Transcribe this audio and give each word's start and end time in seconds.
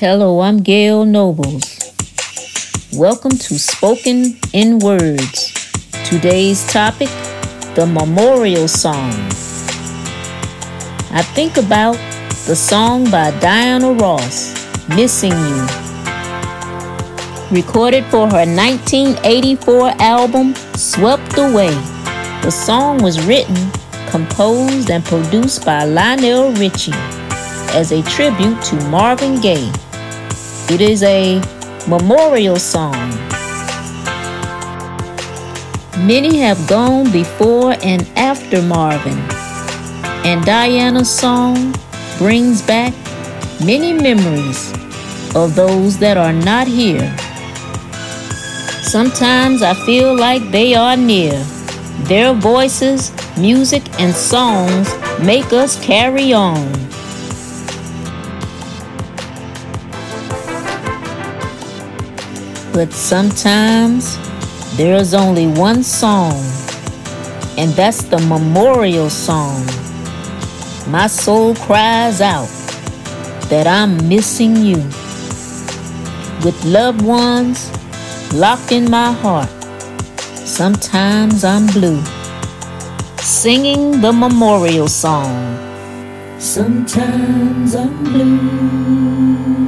Hello, 0.00 0.38
I'm 0.42 0.58
Gail 0.58 1.04
Nobles. 1.04 1.76
Welcome 2.92 3.32
to 3.32 3.58
Spoken 3.58 4.38
in 4.52 4.78
Words. 4.78 5.52
Today's 6.08 6.64
topic 6.70 7.08
the 7.74 7.84
memorial 7.84 8.68
song. 8.68 9.10
I 11.10 11.22
think 11.34 11.56
about 11.56 11.96
the 12.46 12.54
song 12.54 13.10
by 13.10 13.32
Diana 13.40 13.92
Ross, 13.92 14.54
Missing 14.90 15.32
You. 15.32 15.66
Recorded 17.50 18.04
for 18.04 18.30
her 18.30 18.46
1984 18.46 19.94
album, 19.98 20.54
Swept 20.76 21.36
Away. 21.38 21.74
The 22.42 22.52
song 22.52 23.02
was 23.02 23.26
written, 23.26 23.56
composed, 24.10 24.92
and 24.92 25.04
produced 25.04 25.66
by 25.66 25.82
Lionel 25.82 26.52
Richie 26.52 26.92
as 27.74 27.90
a 27.90 28.00
tribute 28.04 28.62
to 28.62 28.76
Marvin 28.90 29.40
Gaye. 29.40 29.72
It 30.70 30.82
is 30.82 31.02
a 31.02 31.40
memorial 31.88 32.58
song. 32.58 33.08
Many 36.06 36.36
have 36.40 36.60
gone 36.68 37.10
before 37.10 37.72
and 37.82 38.06
after 38.16 38.60
Marvin, 38.60 39.18
and 40.26 40.44
Diana's 40.44 41.08
song 41.08 41.74
brings 42.18 42.60
back 42.60 42.92
many 43.64 43.94
memories 43.94 44.70
of 45.34 45.54
those 45.54 45.96
that 46.00 46.18
are 46.18 46.34
not 46.34 46.66
here. 46.66 47.16
Sometimes 48.82 49.62
I 49.62 49.72
feel 49.86 50.14
like 50.14 50.50
they 50.50 50.74
are 50.74 50.98
near. 50.98 51.42
Their 52.12 52.34
voices, 52.34 53.10
music, 53.38 53.84
and 53.98 54.14
songs 54.14 54.92
make 55.18 55.50
us 55.54 55.82
carry 55.82 56.34
on. 56.34 56.87
But 62.78 62.92
sometimes 62.92 64.16
there's 64.76 65.12
only 65.12 65.48
one 65.48 65.82
song, 65.82 66.34
and 67.58 67.72
that's 67.72 68.04
the 68.04 68.20
memorial 68.20 69.10
song. 69.10 69.66
My 70.86 71.08
soul 71.08 71.56
cries 71.56 72.20
out 72.20 72.46
that 73.50 73.66
I'm 73.66 74.08
missing 74.08 74.54
you. 74.58 74.76
With 76.44 76.54
loved 76.64 77.02
ones 77.02 77.68
locked 78.32 78.70
in 78.70 78.88
my 78.88 79.10
heart, 79.10 79.50
sometimes 80.36 81.42
I'm 81.42 81.66
blue. 81.66 82.00
Singing 83.16 84.00
the 84.00 84.12
memorial 84.12 84.86
song. 84.86 85.34
Sometimes 86.38 87.74
I'm 87.74 88.04
blue. 88.04 89.67